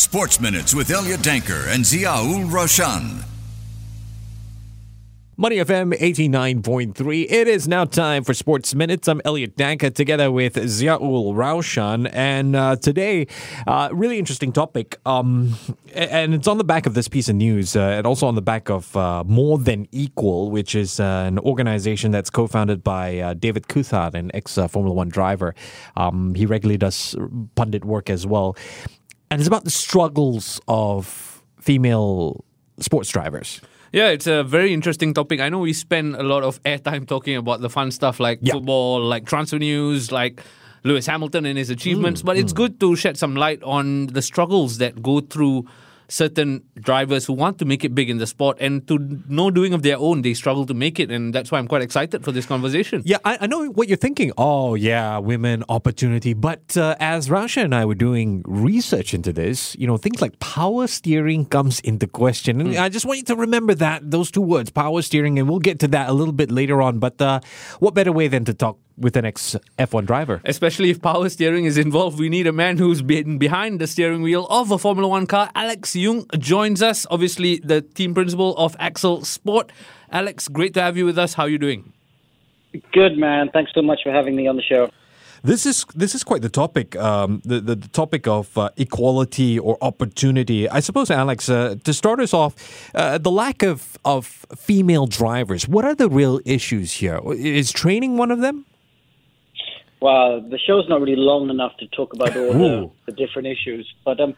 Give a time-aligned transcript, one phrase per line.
[0.00, 3.22] Sports Minutes with Elliot Danker and Ziaul Raushan.
[5.36, 7.26] Money FM 89.3.
[7.30, 9.08] It is now time for Sports Minutes.
[9.08, 12.08] I'm Elliot Danker together with Ziaul Raushan.
[12.14, 13.26] And uh, today,
[13.66, 14.98] uh, really interesting topic.
[15.04, 15.56] Um,
[15.92, 18.42] and it's on the back of this piece of news uh, and also on the
[18.42, 23.18] back of uh, More Than Equal, which is uh, an organization that's co founded by
[23.18, 25.54] uh, David Coulthard, an ex Formula One driver.
[25.94, 27.14] Um, he regularly does
[27.54, 28.56] pundit work as well.
[29.30, 32.44] And it's about the struggles of female
[32.80, 33.60] sports drivers.
[33.92, 35.40] Yeah, it's a very interesting topic.
[35.40, 38.54] I know we spend a lot of airtime talking about the fun stuff like Yeah.
[38.54, 40.42] football, like transfer news, like
[40.84, 42.56] Lewis Hamilton and his achievements, mm, but it's mm.
[42.56, 45.66] good to shed some light on the struggles that go through
[46.10, 49.72] certain drivers who want to make it big in the sport and to no doing
[49.72, 52.32] of their own they struggle to make it and that's why I'm quite excited for
[52.32, 53.02] this conversation.
[53.04, 54.32] Yeah, I, I know what you're thinking.
[54.36, 56.34] Oh, yeah, women opportunity.
[56.34, 60.38] But uh, as Raushan and I were doing research into this, you know, things like
[60.40, 62.60] power steering comes into question.
[62.60, 65.60] And I just want you to remember that, those two words, power steering, and we'll
[65.60, 66.98] get to that a little bit later on.
[66.98, 67.40] But uh,
[67.78, 70.40] what better way than to talk with an ex F1 driver?
[70.44, 74.22] Especially if power steering is involved, we need a man who's been behind the steering
[74.22, 75.50] wheel of a Formula One car.
[75.54, 79.72] Alex Yoong joins us, obviously the team principal of AXLE Sport.
[80.12, 81.34] Alex, great to have you with us.
[81.34, 81.92] How are you doing?
[82.92, 83.50] Good man.
[83.52, 84.90] Thanks so much for having me on the show.
[85.42, 89.58] This is this is quite the topic, um, the, the the topic of uh, equality
[89.58, 90.68] or opportunity.
[90.68, 92.54] I suppose, Alex, uh, to start us off,
[92.94, 95.66] uh, the lack of of female drivers.
[95.66, 97.20] What are the real issues here?
[97.32, 98.66] Is training one of them?
[100.00, 103.86] Well, the show's not really long enough to talk about all the, the different issues,
[104.04, 104.34] but um,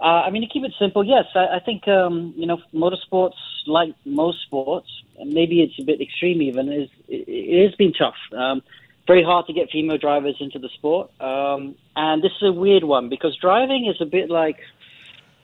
[0.00, 3.32] uh, I mean to keep it simple, yes, I, I think um, you know motorsports,
[3.66, 7.92] like most sports, and maybe it's a bit extreme even, is it, it has been
[7.92, 8.14] tough.
[8.36, 8.62] Um,
[9.06, 12.84] very hard to get female drivers into the sport, um, and this is a weird
[12.84, 14.58] one because driving is a bit like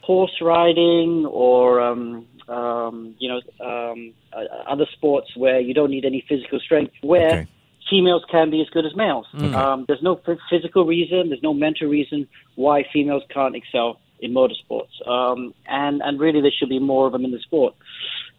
[0.02, 6.04] horse riding or um, um, you know um, uh, other sports where you don't need
[6.04, 6.92] any physical strength.
[7.00, 7.48] Where Okay.
[7.90, 9.26] Females can be as good as males.
[9.54, 14.32] Um, there's no ph- physical reason, there's no mental reason why females can't excel in
[14.32, 15.06] motorsports.
[15.08, 17.74] Um, and, and really, there should be more of them in the sport.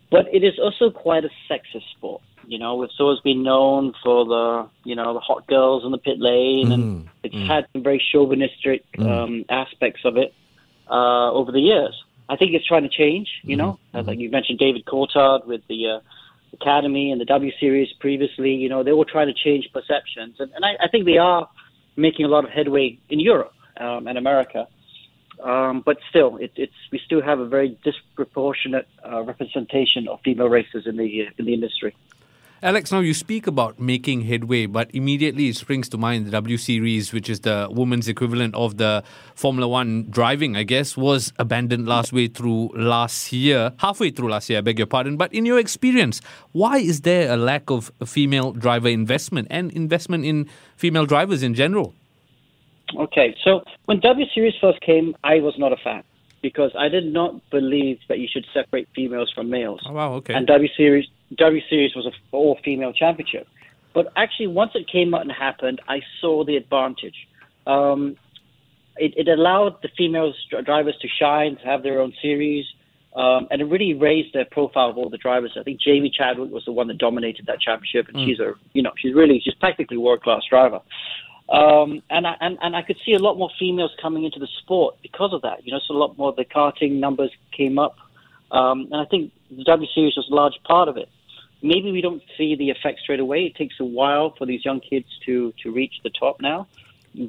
[0.09, 2.21] But it is also quite a sexist sport.
[2.47, 5.97] You know, it's always been known for the, you know, the hot girls in the
[5.97, 10.33] pit lane, and it's had some very chauvinistic um, aspects of it
[10.89, 11.95] uh, over the years.
[12.29, 13.29] I think it's trying to change.
[13.43, 15.99] You know, Uh, like you mentioned, David Coulthard with the uh,
[16.61, 18.51] Academy and the W Series previously.
[18.51, 21.49] You know, they were trying to change perceptions, and, and I, I think they are
[21.95, 24.67] making a lot of headway in Europe um, and America.
[25.43, 30.47] Um, but still, it, it's we still have a very disproportionate uh, representation of female
[30.47, 31.93] racers in the in the industry.
[32.63, 36.55] Alex, now you speak about making headway, but immediately it springs to mind the W
[36.55, 39.03] Series, which is the women's equivalent of the
[39.35, 44.49] Formula One driving, I guess, was abandoned last way through last year, halfway through last
[44.49, 45.17] year, I beg your pardon.
[45.17, 46.21] But in your experience,
[46.53, 51.55] why is there a lack of female driver investment and investment in female drivers in
[51.55, 51.93] general?
[52.97, 56.03] Okay, so when W Series first came, I was not a fan
[56.41, 59.81] because I did not believe that you should separate females from males.
[59.85, 60.33] Oh, wow, okay.
[60.33, 63.47] And W Series W Series was a all female championship.
[63.93, 67.15] But actually, once it came out and happened, I saw the advantage.
[67.65, 68.17] Um,
[68.97, 70.33] it, it allowed the female
[70.63, 72.65] drivers to shine, to have their own series,
[73.15, 75.55] um, and it really raised the profile of all the drivers.
[75.59, 78.81] I think Jamie Chadwick was the one that dominated that championship, and she's a you
[78.81, 80.81] know she's really she's practically world class driver.
[81.47, 84.47] Um, and, I, and and I could see a lot more females coming into the
[84.61, 85.65] sport because of that.
[85.65, 87.95] You know, so a lot more of the karting numbers came up,
[88.51, 91.07] um, and I think the W Series was a large part of it.
[91.65, 93.45] Maybe we don't see the effect straight away.
[93.45, 96.67] It takes a while for these young kids to to reach the top now.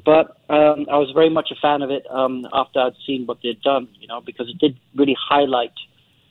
[0.05, 3.39] But um, I was very much a fan of it um, after I'd seen what
[3.43, 3.89] they'd done.
[3.99, 5.73] You know, because it did really highlight,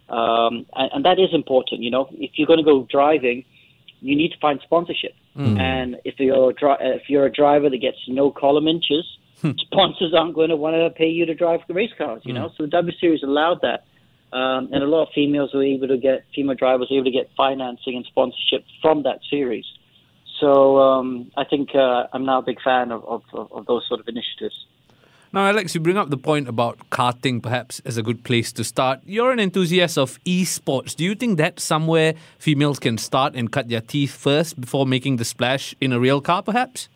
[0.10, 1.82] um, and, and that is important.
[1.82, 3.44] You know, if you're going to go driving,
[4.02, 5.14] you need to find sponsorship.
[5.60, 9.06] And if you're a if you're a driver that gets no column inches,
[9.58, 12.22] sponsors aren't going to want to pay you to drive the race cars.
[12.24, 13.86] You know, so the W Series allowed that,
[14.36, 17.12] um, and a lot of females were able to get female drivers were able to
[17.12, 19.66] get financing and sponsorship from that series.
[20.42, 24.02] So um, I think uh, I'm now a big fan of, of, of those sort
[24.02, 24.66] of initiatives.
[25.32, 28.64] Now, Alex, you bring up the point about karting perhaps as a good place to
[28.66, 29.00] start.
[29.06, 30.96] You're an enthusiast of esports.
[30.96, 35.16] Do you think that's somewhere females can start and cut their teeth first before making
[35.16, 36.90] the splash in a real car, perhaps?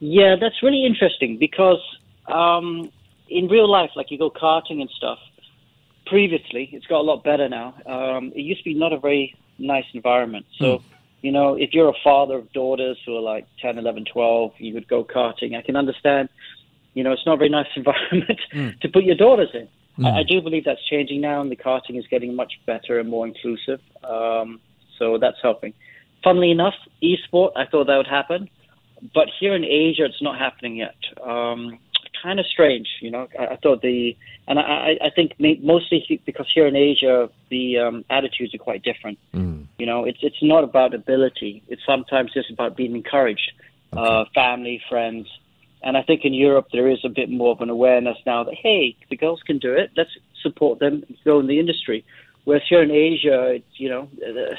[0.00, 1.82] Yeah, that's really interesting because
[2.26, 2.90] um,
[3.28, 5.18] in real life, like you go karting and stuff,
[6.08, 7.74] previously, it's got a lot better now.
[7.86, 10.46] Um, it used to be not a very nice environment.
[10.58, 10.82] So,
[11.22, 14.74] you know, if you're a father of daughters who are like 10, 11, 12, you
[14.74, 15.56] would go karting.
[15.56, 16.28] I can understand
[16.98, 18.40] you know, it's not a very nice environment
[18.80, 19.68] to put your daughters in.
[20.04, 23.08] I, I do believe that's changing now, and the karting is getting much better and
[23.08, 23.80] more inclusive.
[24.02, 24.60] Um,
[24.98, 25.74] so that's helping.
[26.24, 28.48] Funnily enough, esport, I thought that would happen,
[29.14, 30.96] but here in Asia, it's not happening yet.
[31.24, 31.78] Um,
[32.22, 33.28] kind of strange, you know.
[33.38, 34.16] I, I thought the,
[34.46, 35.32] and I, I- think
[35.62, 39.18] mostly because here in Asia, the um, attitudes are quite different.
[39.78, 41.62] You know, it's it's not about ability.
[41.68, 43.52] It's sometimes just about being encouraged,
[43.96, 45.26] uh, family, friends,
[45.82, 48.54] and I think in Europe there is a bit more of an awareness now that
[48.54, 49.90] hey, the girls can do it.
[49.96, 50.10] Let's
[50.42, 52.04] support them, go in the industry.
[52.44, 54.56] Whereas here in Asia, it's, you know, the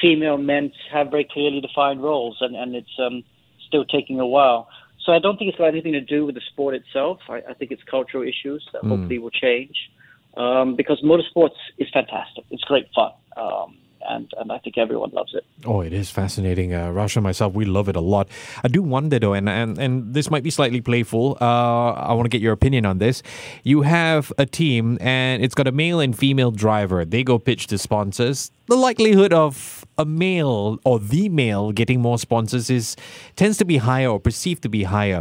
[0.00, 3.22] female men have very clearly defined roles, and and it's um,
[3.66, 4.68] still taking a while.
[5.10, 7.18] So I don't think it's got anything to do with the sport itself.
[7.28, 9.90] I, I think it's cultural issues that hopefully will change.
[10.36, 12.44] Um, because motorsports is fantastic.
[12.52, 13.10] It's great fun.
[13.36, 13.76] Um,
[14.08, 15.44] and, and I think everyone loves it.
[15.66, 16.72] Oh, it is fascinating.
[16.74, 18.28] Uh, Raushan and myself, we love it a lot.
[18.62, 21.36] I do wonder though, and and, and this might be slightly playful.
[21.40, 23.24] Uh, I want to get your opinion on this.
[23.64, 27.04] You have a team, and it's got a male and female driver.
[27.04, 28.52] They go pitch to sponsors.
[28.68, 32.96] The likelihood of a male or the male getting more sponsors is
[33.36, 35.20] tends to be higher or perceived to be higher.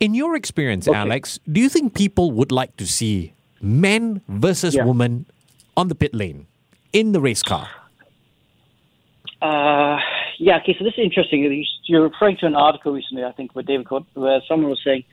[0.00, 4.84] In your experience, Alex, do you think people would like to see men versus Yeah.
[4.84, 5.26] women
[5.76, 6.46] on the pit lane
[6.92, 7.68] in the race car?
[9.40, 9.98] Uh,
[10.38, 11.42] yeah, okay, so this is interesting.
[11.42, 14.80] You- You're referring to an article recently, I think, where David Cod, where someone was
[14.82, 15.04] saying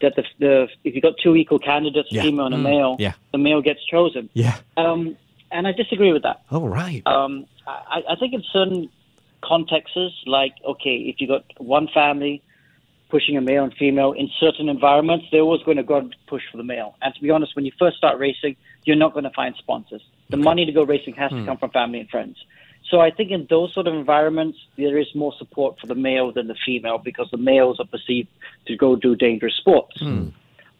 [0.00, 2.22] that the, the if you've got two equal candidates, Yeah.
[2.22, 3.12] female and a male, Yeah.
[3.32, 4.30] the male gets chosen.
[4.32, 4.56] Yeah.
[4.78, 5.16] Um,
[5.52, 6.42] and I disagree with that.
[6.50, 7.02] Oh, right.
[7.06, 8.90] Um, I, I think in certain
[9.42, 12.42] contexts, like okay, if you've got one family
[13.10, 16.42] pushing a male and female in certain environments, they're always going to go and push
[16.50, 16.94] for the male.
[17.02, 20.02] And to be honest, when you first start racing, you're not going to find sponsors.
[20.30, 22.38] The money to go racing has to come from family and friends.
[22.90, 26.32] So I think in those sort of environments, there is more support for the male
[26.32, 28.28] than the female because the males are perceived
[28.66, 29.98] to go do dangerous sports.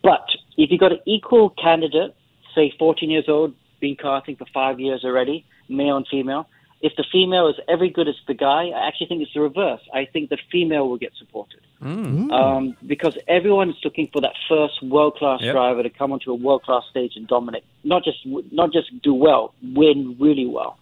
[0.03, 0.27] But
[0.57, 2.15] if you've got an equal candidate,
[2.55, 6.49] say 14 years old, been karting for five years already, male and female,
[6.81, 9.81] if the female is every good as the guy, I actually think it's the reverse.
[9.93, 11.61] I think the female will get supported.
[12.33, 15.53] Um, because everyone is looking for that first world class Yep.
[15.53, 17.65] driver to come onto a world class stage and dominate.
[17.85, 18.19] Not just
[18.61, 20.79] not just do well, win really well.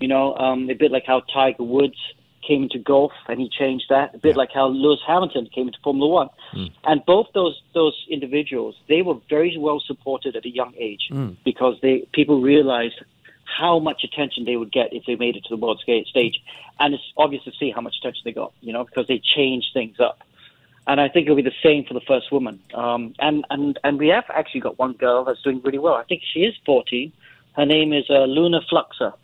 [0.00, 1.98] You know, um, a bit like how Tiger Woods
[2.46, 4.14] came into golf and he changed that.
[4.14, 6.28] A bit like how Lewis Hamilton came into Formula One.
[6.84, 11.08] And both those those individuals, they were very well supported at a young age
[11.44, 13.00] because they people realized
[13.44, 16.42] how much attention they would get if they made it to the world stage.
[16.80, 19.68] And it's obvious to see how much attention they got, you know, because they changed
[19.72, 20.18] things up.
[20.86, 22.60] And I think it'll be the same for the first woman.
[22.74, 25.94] Um, and, and, and we have actually got one girl that's doing really well.
[25.94, 27.12] I think she is 14.
[27.56, 29.14] Her name is uh, Luna Fluxá.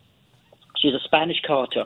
[0.77, 1.85] She's a Spanish karter.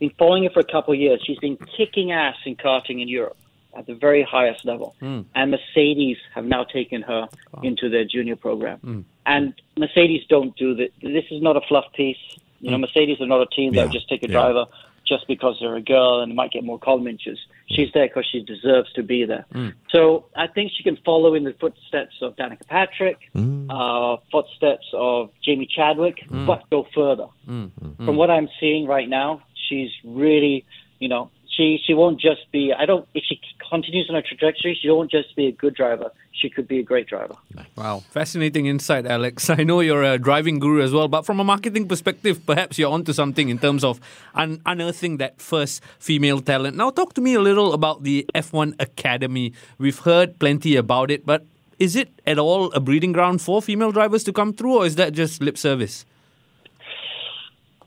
[0.00, 1.22] Been following her for a couple of years.
[1.24, 3.36] She's been kicking ass in karting in Europe
[3.76, 4.94] at the very highest level.
[4.98, 5.20] Hmm.
[5.34, 7.28] And Mercedes have now taken her
[7.62, 8.78] into their junior program.
[8.78, 9.00] Hmm.
[9.26, 10.90] And Mercedes don't do that.
[11.02, 12.16] This is not a fluff piece.
[12.60, 12.82] You know, hmm.
[12.82, 14.32] Mercedes are not a team that Yeah, will just take a yeah.
[14.32, 14.66] driver
[15.06, 17.38] just because they're a girl and might get more column inches.
[17.66, 19.44] She's there because she deserves to be there.
[19.90, 25.30] So I think she can follow in the footsteps of Danica Patrick, uh, footsteps of
[25.44, 27.26] Jamie Chadwick, but go further.
[27.44, 30.66] From what I'm seeing right now, she's really,
[30.98, 32.72] you know, she she won't just be.
[32.76, 33.06] I don't.
[33.14, 33.40] If she
[33.70, 36.10] continues on her trajectory, she won't just be a good driver.
[36.32, 37.36] She could be a great driver.
[37.76, 39.50] Wow, fascinating insight, Alex.
[39.58, 42.90] I know you're a driving guru as well, but from a marketing perspective, perhaps you're
[42.90, 44.00] onto something in terms of
[44.34, 46.76] un- unearthing that first female talent.
[46.76, 49.52] Now, talk to me a little about the F1 Academy.
[49.78, 51.44] We've heard plenty about it, but
[51.78, 54.96] is it at all a breeding ground for female drivers to come through, or is
[54.96, 56.06] that just lip service?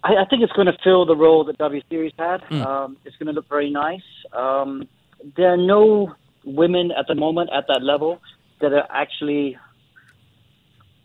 [0.04, 2.44] I, I think it's going to fill the role that W Series had.
[2.52, 4.04] Um, it's going to look very nice.
[4.34, 4.88] Um,
[5.38, 8.20] there are no women at the moment at that level
[8.60, 9.58] that are actually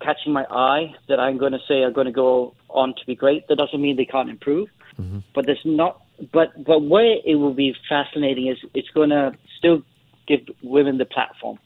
[0.01, 3.15] catching my eye that I'm going to say are going to go on to be
[3.15, 3.49] great.
[3.49, 5.21] That doesn't mean they can't improve, mm-hmm.
[5.35, 6.03] but there's not.
[6.33, 9.83] But but where it will be fascinating is it's going to still
[10.27, 11.59] give women the platform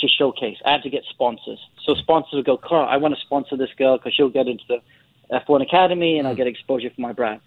[0.00, 1.58] to showcase and to get sponsors.
[1.84, 4.64] So sponsors will go, Carl, I want to sponsor this girl because she'll get into
[4.68, 4.78] the
[5.30, 7.40] F1 Academy and I'll get exposure for my brand.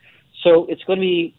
[0.43, 1.35] So it's going to be.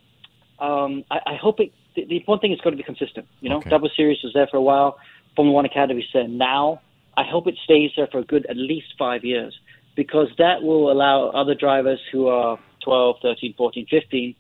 [0.59, 1.73] Um, I, I hope it.
[1.97, 3.27] The, the important thing is going to be consistent.
[3.41, 3.71] You know, Okay.
[3.71, 4.99] W Series was there for a while.
[5.37, 6.81] Formula One Academy is there now.
[7.17, 9.59] I hope it stays there for a good at least five years
[9.95, 14.35] because that will allow other drivers who are 12, 13, 14, 15,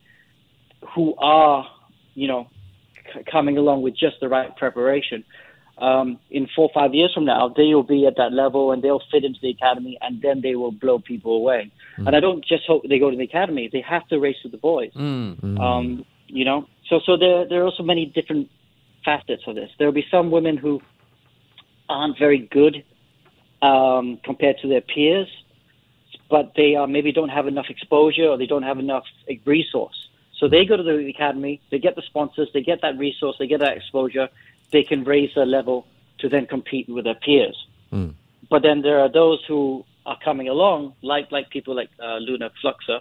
[0.94, 1.66] who are,
[2.14, 2.48] you know,
[3.12, 5.24] c- coming along with just the right preparation.
[5.78, 8.82] Um, in four or five years from now, they will be at that level and
[8.82, 11.72] they'll fit into the academy and then they will blow people away.
[12.06, 14.52] And I don't just hope they go to the academy; they have to race with
[14.52, 14.92] the boys.
[15.60, 18.50] Um, you know, so so there there are also many different
[19.04, 19.70] facets of this.
[19.78, 20.80] There will be some women who
[21.88, 22.84] aren't very good
[23.60, 25.28] um, compared to their peers,
[26.30, 29.04] but they uh, maybe don't have enough exposure or they don't have enough
[29.44, 30.08] resource.
[30.38, 33.46] So they go to the academy, they get the sponsors, they get that resource, they
[33.46, 34.28] get that exposure,
[34.72, 35.86] they can raise their level
[36.18, 37.56] to then compete with their peers.
[37.92, 38.14] Mm.
[38.50, 42.50] But then there are those who are coming along, like like people like uh, Luna
[42.62, 43.00] Fluxá,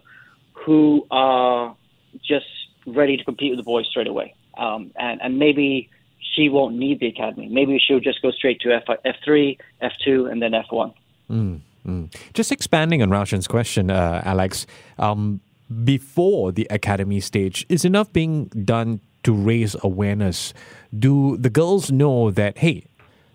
[0.54, 1.76] who are
[2.24, 2.46] just
[2.86, 4.36] ready to compete with the boys straight away.
[4.58, 5.90] Um, and, and maybe
[6.36, 7.48] she won't need the academy.
[7.50, 10.94] Maybe she'll just go straight to F, F3, F2, and then F1.
[11.30, 12.16] Mm, mm.
[12.34, 14.66] Just expanding on Raushan's question, uh, Alex,
[14.98, 15.42] um,
[15.84, 20.54] before the academy stage, is enough being done to raise awareness?
[20.98, 22.86] Do the girls know that, hey,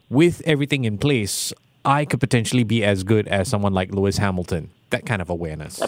[0.08, 1.52] with everything in place,
[1.84, 4.70] I could potentially be as good as someone like Lewis Hamilton?
[4.90, 5.80] That kind of awareness.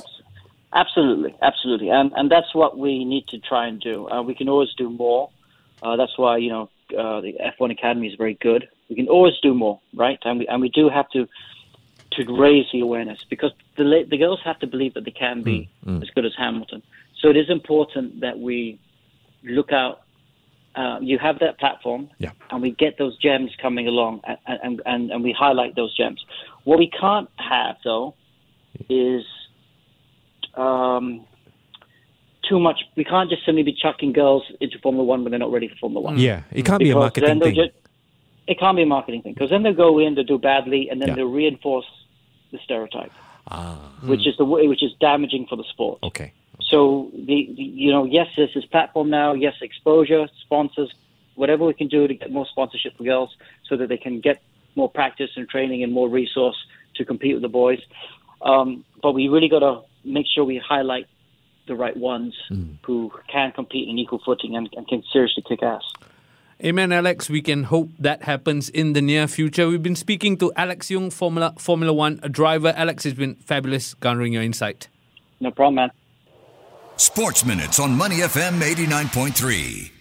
[0.73, 4.09] Absolutely, absolutely, and and that's what we need to try and do.
[4.11, 5.31] Uh, we can always do more.
[5.83, 8.69] Uh, that's why you know uh, the F1 Academy is very good.
[8.90, 10.19] We can always do more, right?
[10.25, 11.26] And we and we do have to
[12.12, 15.71] to raise the awareness because the the girls have to believe that they can be
[15.87, 16.02] mm, mm.
[16.02, 16.83] as good as Hamilton.
[17.19, 18.78] So it is important that we
[19.42, 20.02] look out.
[20.75, 22.30] Uh, you have that platform, yeah.
[22.50, 26.25] and we get those gems coming along, and, and, and, and we highlight those gems.
[26.64, 28.14] What we can't have though
[28.88, 29.25] is
[30.54, 31.26] um,
[32.49, 32.80] too much.
[32.97, 35.75] We can't just simply be chucking girls into Formula One when they're not ready for
[35.76, 36.18] Formula One.
[36.18, 37.54] Yeah, it can't be a marketing thing.
[37.54, 37.71] Just,
[38.47, 41.00] it can't be a marketing thing because then they'll go in, they'll do badly, and
[41.00, 41.14] then yeah.
[41.16, 41.87] they'll reinforce
[42.50, 43.12] the stereotype,
[43.49, 43.92] ah.
[44.04, 45.99] which is the which is damaging for the sport.
[46.02, 46.33] Okay.
[46.71, 49.33] So the, the you know yes, there's this platform now.
[49.33, 50.93] Yes, exposure, sponsors,
[51.35, 53.35] whatever we can do to get more sponsorship for girls,
[53.69, 54.43] so that they can get
[54.75, 56.57] more practice and training and more resource
[56.97, 57.81] to compete with the boys.
[58.43, 61.07] Um, but we really got to make sure we highlight
[61.67, 62.79] the right ones mm.
[62.85, 65.83] who can compete in equal footing and, and can seriously kick ass.
[66.65, 67.31] Amen, Alex.
[67.31, 69.69] We can hope that happens in the near future.
[69.69, 72.75] We've been speaking to Alex Yoong, Formula Formula One driver.
[72.77, 74.89] Alex has been fabulous garnering your insight.
[75.41, 75.91] No problem, man.
[76.99, 79.98] Sports Minutes on Money FM 89.3.